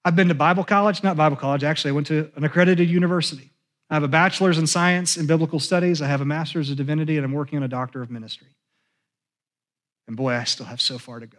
[0.05, 3.53] I've been to Bible college, not Bible college, actually, I went to an accredited university.
[3.89, 7.17] I have a bachelor's in science and biblical studies, I have a master's of divinity,
[7.17, 8.49] and I'm working on a doctor of ministry.
[10.07, 11.39] And boy, I still have so far to go.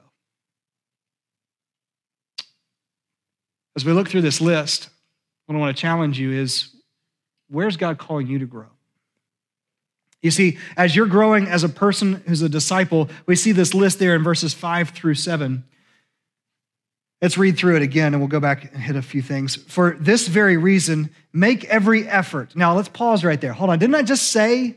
[3.80, 4.90] As we look through this list,
[5.46, 6.76] what I want to challenge you is
[7.48, 8.68] where's God calling you to grow?
[10.22, 13.98] You see, as you're growing as a person who's a disciple, we see this list
[13.98, 15.64] there in verses five through seven.
[17.22, 19.56] Let's read through it again and we'll go back and hit a few things.
[19.56, 22.58] For this very reason, make every effort.
[22.58, 23.54] Now, let's pause right there.
[23.54, 23.80] Hold on.
[23.80, 24.76] Didn't I just say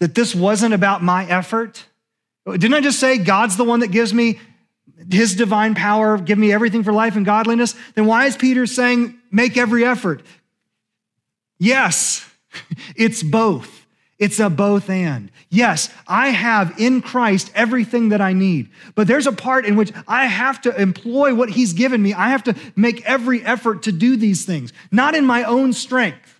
[0.00, 1.86] that this wasn't about my effort?
[2.46, 4.40] Didn't I just say God's the one that gives me
[5.10, 7.74] his divine power, give me everything for life and godliness?
[7.94, 10.22] Then why is Peter saying make every effort?
[11.58, 12.28] Yes,
[12.96, 13.86] it's both.
[14.18, 15.30] It's a both and.
[15.48, 19.92] Yes, I have in Christ everything that I need, but there's a part in which
[20.06, 22.12] I have to employ what He's given me.
[22.12, 26.38] I have to make every effort to do these things, not in my own strength,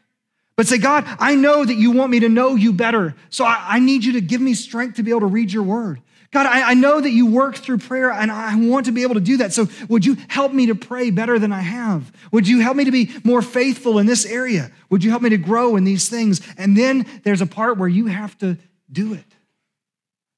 [0.56, 3.64] but say, God, I know that you want me to know you better, so I,
[3.66, 6.02] I need you to give me strength to be able to read your word.
[6.32, 9.14] God, I, I, know that you work through prayer and I want to be able
[9.14, 9.52] to do that.
[9.52, 12.12] So would you help me to pray better than I have?
[12.30, 14.70] Would you help me to be more faithful in this area?
[14.90, 16.40] Would you help me to grow in these things?
[16.56, 18.58] And then there's a part where you have to
[18.92, 19.24] do it.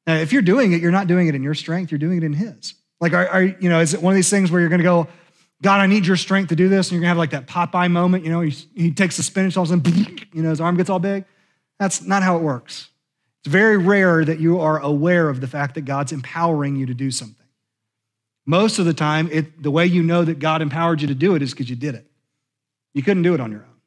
[0.07, 2.25] Now, if you're doing it, you're not doing it in your strength, you're doing it
[2.25, 2.75] in His.
[3.01, 4.85] Like, are, are you know, is it one of these things where you're going to
[4.85, 5.09] go,
[5.63, 7.47] God, I need your strength to do this, and you're going to have like that
[7.47, 10.51] Popeye moment, you know, he, he takes the spinach, all of a sudden, you know,
[10.51, 11.25] his arm gets all big?
[11.79, 12.89] That's not how it works.
[13.43, 16.95] It's very rare that you are aware of the fact that God's empowering you to
[16.95, 17.37] do something.
[18.47, 21.35] Most of the time, it, the way you know that God empowered you to do
[21.35, 22.07] it is because you did it.
[22.95, 23.81] You couldn't do it on your own.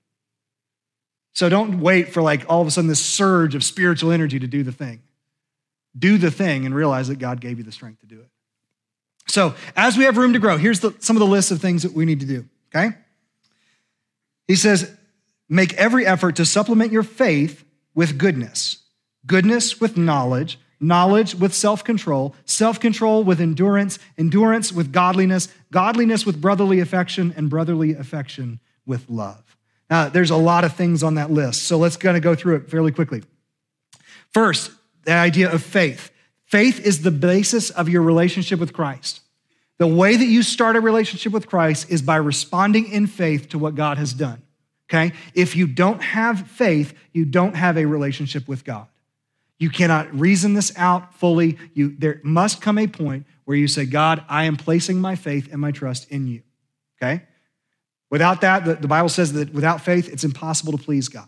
[1.32, 4.48] So don't wait for like all of a sudden this surge of spiritual energy to
[4.48, 5.02] do the thing.
[5.98, 8.30] Do the thing and realize that God gave you the strength to do it.
[9.28, 11.84] So, as we have room to grow, here's the, some of the list of things
[11.84, 12.96] that we need to do, okay?
[14.48, 14.94] He says,
[15.50, 17.64] make every effort to supplement your faith
[17.96, 18.85] with goodness
[19.26, 26.26] goodness with knowledge, knowledge with self control, self control with endurance, endurance with godliness, godliness
[26.26, 29.58] with brotherly affection, and brotherly affection with love.
[29.90, 32.56] Now, there's a lot of things on that list, so let's kind of go through
[32.56, 33.24] it fairly quickly.
[34.34, 34.72] First,
[35.04, 36.12] the idea of faith.
[36.46, 39.22] Faith is the basis of your relationship with Christ.
[39.78, 43.60] The way that you start a relationship with Christ is by responding in faith to
[43.60, 44.42] what God has done.
[44.90, 45.14] Okay?
[45.34, 48.88] If you don't have faith, you don't have a relationship with God.
[49.58, 51.58] You cannot reason this out fully.
[51.74, 55.50] You, there must come a point where you say, God, I am placing my faith
[55.52, 56.42] and my trust in you.
[57.02, 57.24] Okay?
[58.10, 61.28] Without that, the, the Bible says that without faith, it's impossible to please God.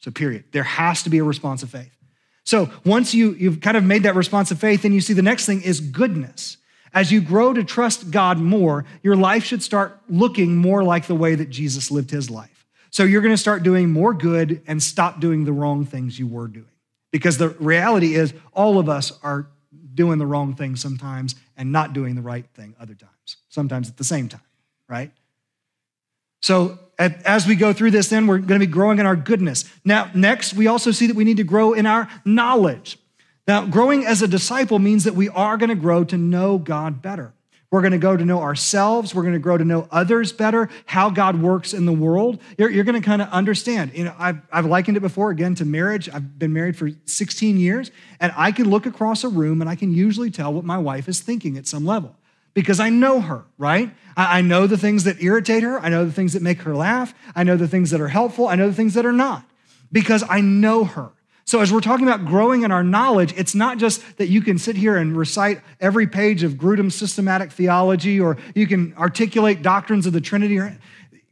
[0.00, 0.44] So, period.
[0.52, 1.96] There has to be a response of faith.
[2.44, 5.22] So, once you, you've kind of made that response of faith, then you see the
[5.22, 6.56] next thing is goodness.
[6.92, 11.14] As you grow to trust God more, your life should start looking more like the
[11.14, 12.66] way that Jesus lived his life.
[12.90, 16.26] So, you're going to start doing more good and stop doing the wrong things you
[16.26, 16.66] were doing.
[17.12, 19.46] Because the reality is, all of us are
[19.94, 23.98] doing the wrong thing sometimes and not doing the right thing other times, sometimes at
[23.98, 24.40] the same time,
[24.88, 25.12] right?
[26.40, 29.64] So as we go through this, then we're going to be growing in our goodness.
[29.84, 32.98] Now, next, we also see that we need to grow in our knowledge.
[33.46, 37.02] Now, growing as a disciple means that we are going to grow to know God
[37.02, 37.32] better.
[37.72, 39.14] We're going to go to know ourselves.
[39.14, 42.38] We're going to grow to know others better, how God works in the world.
[42.58, 43.92] You're, you're going to kind of understand.
[43.94, 46.08] You know, I've, I've likened it before again to marriage.
[46.12, 49.74] I've been married for 16 years, and I can look across a room and I
[49.74, 52.14] can usually tell what my wife is thinking at some level
[52.52, 53.90] because I know her, right?
[54.18, 55.80] I, I know the things that irritate her.
[55.80, 57.14] I know the things that make her laugh.
[57.34, 58.48] I know the things that are helpful.
[58.48, 59.44] I know the things that are not
[59.90, 61.10] because I know her.
[61.44, 64.58] So, as we're talking about growing in our knowledge, it's not just that you can
[64.58, 70.06] sit here and recite every page of Grudem's systematic theology or you can articulate doctrines
[70.06, 70.60] of the Trinity.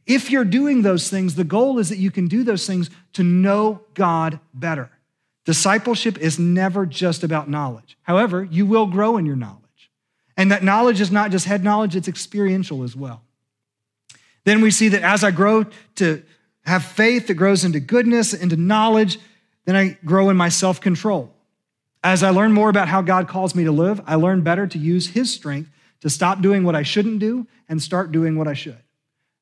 [0.05, 3.23] If you're doing those things, the goal is that you can do those things to
[3.23, 4.89] know God better.
[5.45, 7.97] Discipleship is never just about knowledge.
[8.03, 9.61] However, you will grow in your knowledge.
[10.37, 13.23] And that knowledge is not just head knowledge, it's experiential as well.
[14.43, 16.23] Then we see that as I grow to
[16.65, 19.19] have faith that grows into goodness, into knowledge,
[19.71, 21.33] then I grow in my self control.
[22.03, 24.77] As I learn more about how God calls me to live, I learn better to
[24.77, 25.69] use His strength
[26.01, 28.79] to stop doing what I shouldn't do and start doing what I should.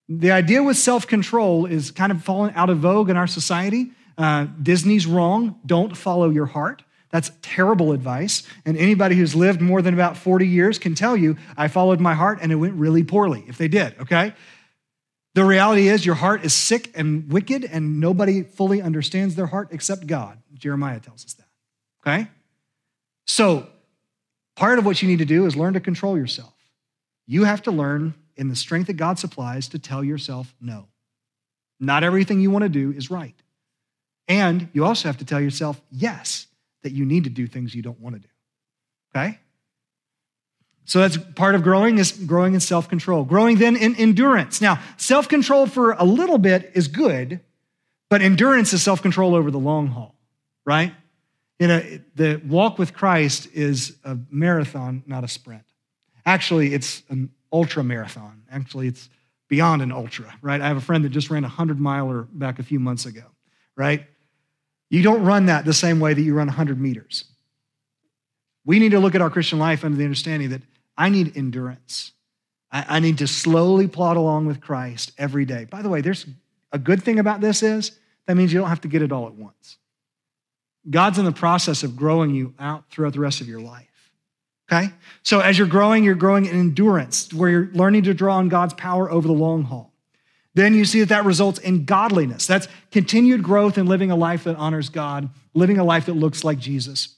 [0.08, 3.92] The idea with self control is kind of fallen out of vogue in our society.
[4.20, 5.60] Uh, Disney's wrong.
[5.65, 6.84] Don't follow your heart.
[7.10, 8.44] That's terrible advice.
[8.65, 12.13] And anybody who's lived more than about 40 years can tell you, I followed my
[12.13, 14.34] heart and it went really poorly if they did, okay?
[15.36, 19.70] The reality is, your heart is sick and wicked, and nobody fully understands their heart
[19.72, 20.39] except God.
[20.54, 21.48] Jeremiah tells us that.
[22.02, 22.30] Okay?
[23.28, 23.68] So,
[24.56, 26.54] part of what you need to do is learn to control yourself.
[27.28, 30.88] You have to learn in the strength that God supplies to tell yourself no.
[31.80, 33.36] Not everything you want to do is right.
[34.28, 36.48] And you also have to tell yourself yes,
[36.84, 38.28] that you need to do things you don't want to do.
[39.15, 39.39] Okay?
[40.89, 43.25] So that's part of growing is growing in self-control.
[43.25, 44.60] Growing then in endurance.
[44.60, 47.41] Now, self-control for a little bit is good,
[48.10, 50.15] but endurance is self-control over the long haul,
[50.65, 50.91] right?
[51.60, 55.62] You know, the walk with Christ is a marathon, not a sprint.
[56.25, 58.41] Actually, it's an ultra marathon.
[58.49, 59.10] Actually, it's
[59.47, 60.60] beyond an ultra, right?
[60.60, 63.25] I have a friend that just ran a 100 miler back a few months ago,
[63.75, 64.08] right?
[64.89, 67.25] You don't run that the same way that you run 100 meters.
[68.65, 70.63] We need to look at our Christian life under the understanding that
[71.00, 72.12] I need endurance.
[72.72, 75.64] I, I need to slowly plod along with Christ every day.
[75.64, 76.28] By the way, there's
[76.74, 79.26] a good thing about this is that means you don't have to get it all
[79.26, 79.78] at once.
[80.88, 83.88] God's in the process of growing you out throughout the rest of your life.
[84.72, 84.92] Okay?
[85.24, 88.74] So as you're growing, you're growing in endurance, where you're learning to draw on God's
[88.74, 89.94] power over the long haul.
[90.54, 92.46] Then you see that that results in godliness.
[92.46, 96.44] That's continued growth in living a life that honors God, living a life that looks
[96.44, 97.16] like Jesus.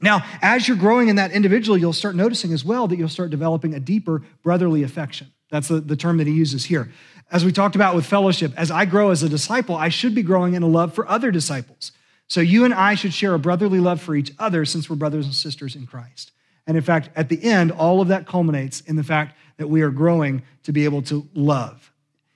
[0.00, 3.30] Now, as you're growing in that individual, you'll start noticing as well that you'll start
[3.30, 5.30] developing a deeper brotherly affection.
[5.50, 6.90] That's the, the term that he uses here.
[7.30, 10.22] As we talked about with fellowship, as I grow as a disciple, I should be
[10.22, 11.92] growing in a love for other disciples.
[12.28, 15.26] So you and I should share a brotherly love for each other since we're brothers
[15.26, 16.32] and sisters in Christ.
[16.66, 19.82] And in fact, at the end, all of that culminates in the fact that we
[19.82, 21.92] are growing to be able to love.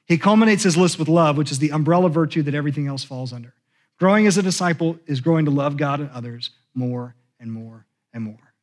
[0.07, 3.33] He culminates his list with love, which is the umbrella virtue that everything else falls
[3.33, 3.55] under.
[3.99, 8.25] Growing as a disciple is growing to love God and others more and more and
[8.25, 8.55] more.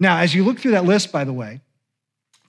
[0.00, 1.60] Now, as you look through that list, by the way,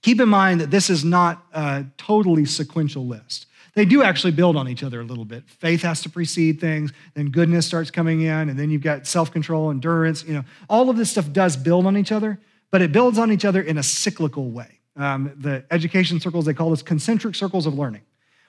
[0.02, 3.46] keep in mind that this is not a totally sequential list.
[3.76, 5.43] They do actually build on each other a little bit.
[5.48, 9.32] Faith has to precede things, then goodness starts coming in, and then you've got self
[9.32, 10.24] control, endurance.
[10.24, 12.39] You know, all of this stuff does build on each other,
[12.72, 14.80] but it builds on each other in a cyclical way.
[14.96, 18.04] Um, the education circles, they call this concentric circles of learning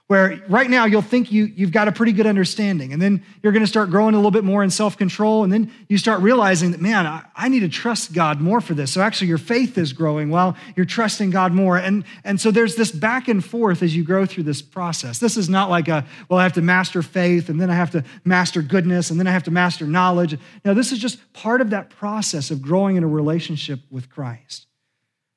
[0.07, 2.93] where right now you'll think you, you've got a pretty good understanding.
[2.93, 5.45] And then you're going to start growing a little bit more in self-control.
[5.45, 8.75] And then you start realizing that man I, I, need to trust god more for
[8.75, 8.93] this.
[8.93, 11.79] So actually your faith is growing while you're trusting god more.
[11.79, 15.21] And, and so there's this back and forth as you go through this process.
[15.21, 17.91] This is not like a well i have to master faith and then i have
[17.93, 20.39] to master goodness and then i have to master knowledge.
[20.67, 24.67] No this is just part of that process of growing in a relationship with christ.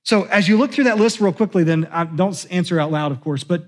[0.04, 3.14] So as you look through that list real quickly then I don't answer out loud
[3.14, 3.66] of course but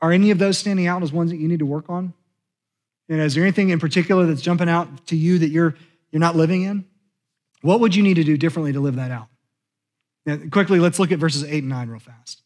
[0.00, 2.12] are any of those standing out as ones that you need to work on?
[3.08, 5.74] And is there anything in particular that's jumping out to you that you're,
[6.10, 6.84] you're not living in?
[7.62, 9.28] What would you need to do differently to live that out?
[10.24, 12.42] Now, quickly, let's look at verses 8 and 9 real fast.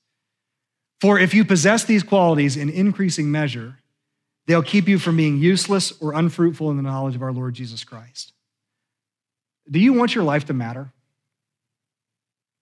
[1.00, 3.78] For if you possess these qualities in increasing measure,
[4.46, 7.84] they'll keep you from being useless or unfruitful in the knowledge of our Lord Jesus
[7.84, 8.32] Christ.
[9.70, 10.92] Do you want your life to matter?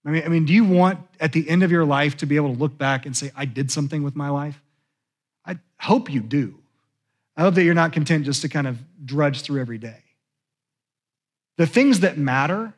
[0.05, 2.37] I mean, I mean, do you want at the end of your life to be
[2.37, 4.61] able to look back and say, I did something with my life?
[5.49, 6.59] I hope you do.
[7.35, 10.03] I hope that you're not content just to kind of drudge through every day.
[11.57, 12.73] The things that matter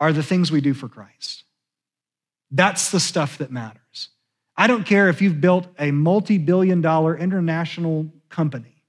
[0.00, 1.44] are the things we do for Christ.
[2.50, 4.08] That's the stuff that matters.
[4.56, 8.82] I don't care if you've built a multi billion dollar international company,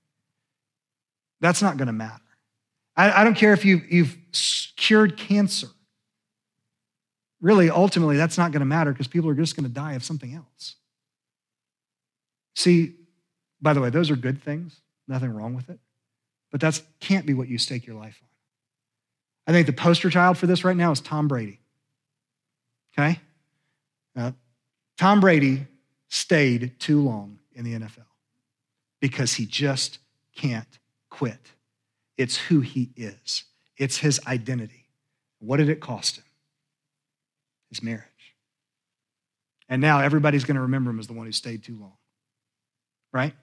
[1.39, 2.21] that's not going to matter.
[2.97, 4.17] I, don't care if you've, you've
[4.75, 5.67] cured cancer.
[7.39, 10.03] Really, ultimately, that's not going to matter because people are just going to die of
[10.03, 10.75] something else.
[12.55, 12.95] See,
[13.61, 15.79] by the way, those are good things, nothing wrong with it,
[16.51, 18.27] but that can't be what you stake your life on.
[19.47, 21.59] I think the poster child for this right now is Tom Brady.
[22.93, 23.19] Okay?
[24.15, 24.35] Now,
[24.97, 25.65] Tom Brady
[26.09, 28.05] stayed too long in the NFL
[28.99, 29.99] because he just
[30.35, 31.51] can't quit.
[32.17, 33.43] It's who he is,
[33.77, 34.87] it's his identity.
[35.39, 36.23] What did it cost him?
[37.69, 38.05] His marriage.
[39.67, 41.93] And now everybody's going to remember him as the one who stayed too long
[43.11, 43.33] right?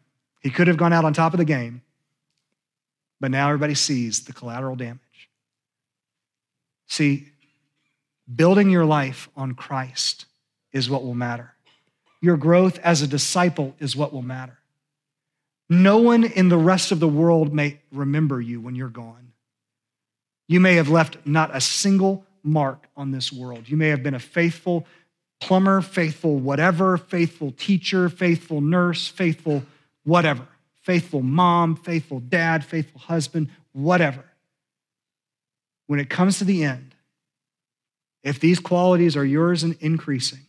[0.41, 1.83] He could have gone out on top of the game,
[3.21, 5.01] but now everybody sees the collateral damage.
[6.87, 7.29] See,
[8.35, 10.27] building your life on Christ
[10.73, 11.55] is what will matter.
[12.21, 14.59] Your growth as a disciple is what will matter.
[15.69, 19.33] No one in the rest of the world may remember you when you're gone.
[20.47, 23.69] You may have left not a single mark on this world.
[23.69, 24.87] You may have been a faithful
[25.41, 29.63] plumber, faithful whatever, faithful teacher, faithful nurse, faithful
[30.05, 30.47] whatever,
[30.83, 34.25] faithful mom, faithful dad, faithful husband, whatever.
[35.87, 36.95] When it comes to the end,
[38.23, 40.41] if these qualities are yours and increasing,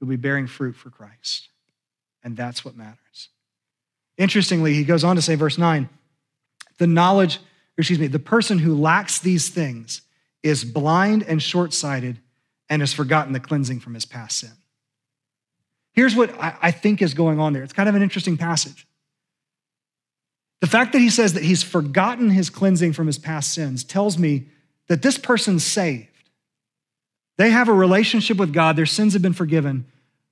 [0.00, 1.48] you'll be bearing fruit for Christ.
[2.22, 3.28] And that's what matters.
[4.16, 5.88] Interestingly, he goes on to say, verse 9,
[6.78, 7.40] the knowledge,
[7.76, 10.02] excuse me, the person who lacks these things
[10.42, 12.20] is blind and short sighted
[12.68, 14.52] and has forgotten the cleansing from his past sin.
[15.92, 17.62] Here's what I think is going on there.
[17.62, 18.86] It's kind of an interesting passage.
[20.60, 24.18] The fact that he says that he's forgotten his cleansing from his past sins tells
[24.18, 24.46] me
[24.88, 26.08] that this person's saved.
[27.36, 29.86] They have a relationship with God, their sins have been forgiven,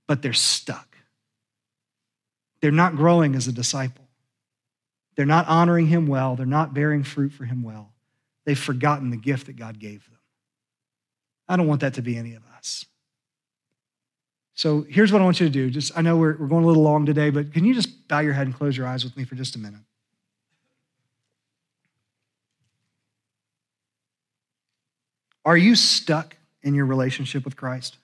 [0.06, 0.96] but they're stuck.
[2.60, 4.06] They're not growing as a disciple.
[5.16, 7.92] They're not honoring him well, they're not bearing fruit for him well.
[8.44, 10.18] They've forgotten the gift that God gave them.
[11.48, 12.86] I don't want that to be any of us.
[14.54, 15.70] So here's what I want you to do.
[15.70, 18.20] Just I know we're, we're going a little long today, but can you just bow
[18.20, 19.80] your head and close your eyes with me for just a minute?
[25.44, 27.96] Are you stuck in your relationship with Christ?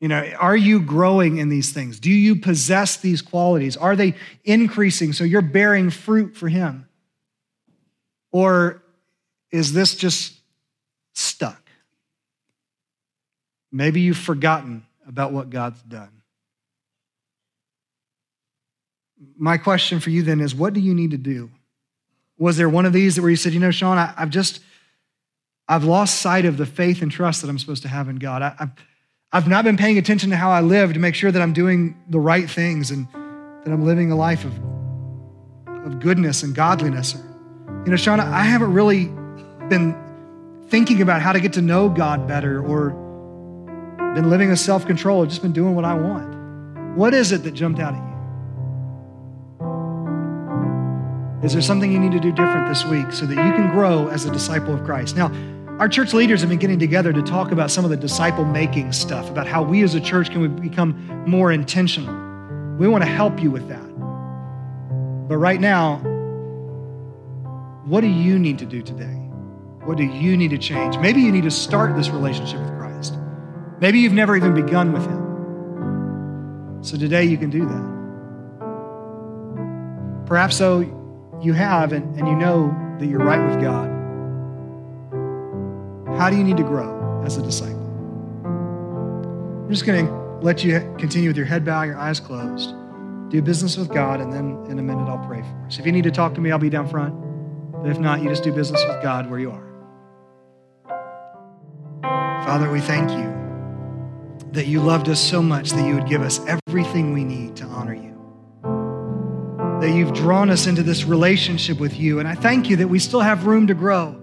[0.00, 2.00] You know, are you growing in these things?
[2.00, 3.76] Do you possess these qualities?
[3.76, 6.88] Are they increasing so you're bearing fruit for Him?
[8.32, 8.82] Or
[9.50, 10.38] is this just
[11.14, 11.60] stuck?
[13.72, 16.10] Maybe you've forgotten about what God's done.
[19.36, 21.50] My question for you then is what do you need to do?
[22.38, 24.60] Was there one of these where you said, you know, Sean, I, have just,
[25.68, 28.42] I've lost sight of the faith and trust that I'm supposed to have in God.
[28.42, 28.70] I, I've,
[29.32, 32.02] I've not been paying attention to how I live to make sure that I'm doing
[32.08, 34.54] the right things and that I'm living a life of,
[35.84, 37.14] of goodness and godliness.
[37.84, 39.06] You know, Sean, I haven't really
[39.68, 39.94] been
[40.68, 43.09] thinking about how to get to know God better or
[44.14, 45.22] been living a self control.
[45.22, 46.96] I've just been doing what I want.
[46.96, 48.10] What is it that jumped out at you?
[51.44, 54.08] Is there something you need to do different this week so that you can grow
[54.08, 55.16] as a disciple of Christ?
[55.16, 55.32] Now,
[55.78, 58.92] our church leaders have been getting together to talk about some of the disciple making
[58.92, 62.14] stuff, about how we as a church can become more intentional.
[62.76, 63.88] We want to help you with that.
[65.28, 65.96] But right now,
[67.86, 69.16] what do you need to do today?
[69.84, 70.98] What do you need to change?
[70.98, 72.79] Maybe you need to start this relationship with Christ.
[73.80, 76.82] Maybe you've never even begun with Him.
[76.82, 78.00] So today you can do that.
[80.26, 80.80] Perhaps so
[81.42, 83.88] you have and, and you know that you're right with God,
[86.18, 87.80] how do you need to grow as a disciple?
[88.44, 90.12] I'm just going to
[90.42, 92.74] let you continue with your head bowed, your eyes closed.
[93.30, 95.78] Do business with God, and then in a minute I'll pray for us.
[95.78, 97.14] If you need to talk to me, I'll be down front.
[97.82, 99.66] But if not, you just do business with God where you are.
[102.44, 103.39] Father, we thank you
[104.52, 107.64] that you loved us so much that you would give us everything we need to
[107.64, 108.10] honor you
[109.80, 112.18] that you've drawn us into this relationship with you.
[112.18, 114.14] And I thank you that we still have room to grow.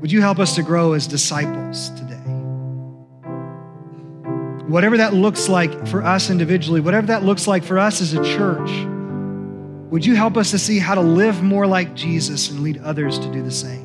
[0.00, 2.14] Would you help us to grow as disciples today?
[4.66, 8.24] Whatever that looks like for us individually, whatever that looks like for us as a
[8.24, 8.70] church,
[9.90, 13.18] would you help us to see how to live more like Jesus and lead others
[13.18, 13.83] to do the same?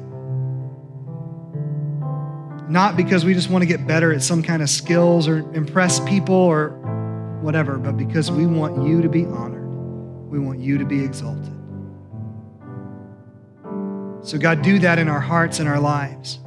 [2.70, 6.00] Not because we just want to get better at some kind of skills or impress
[6.02, 6.70] people or
[7.42, 9.68] whatever, but because we want you to be honored.
[10.30, 11.56] We want you to be exalted.
[14.22, 16.40] So, God, do that in our hearts and our lives.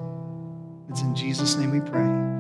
[0.89, 2.32] It's in Jesus' name we pray.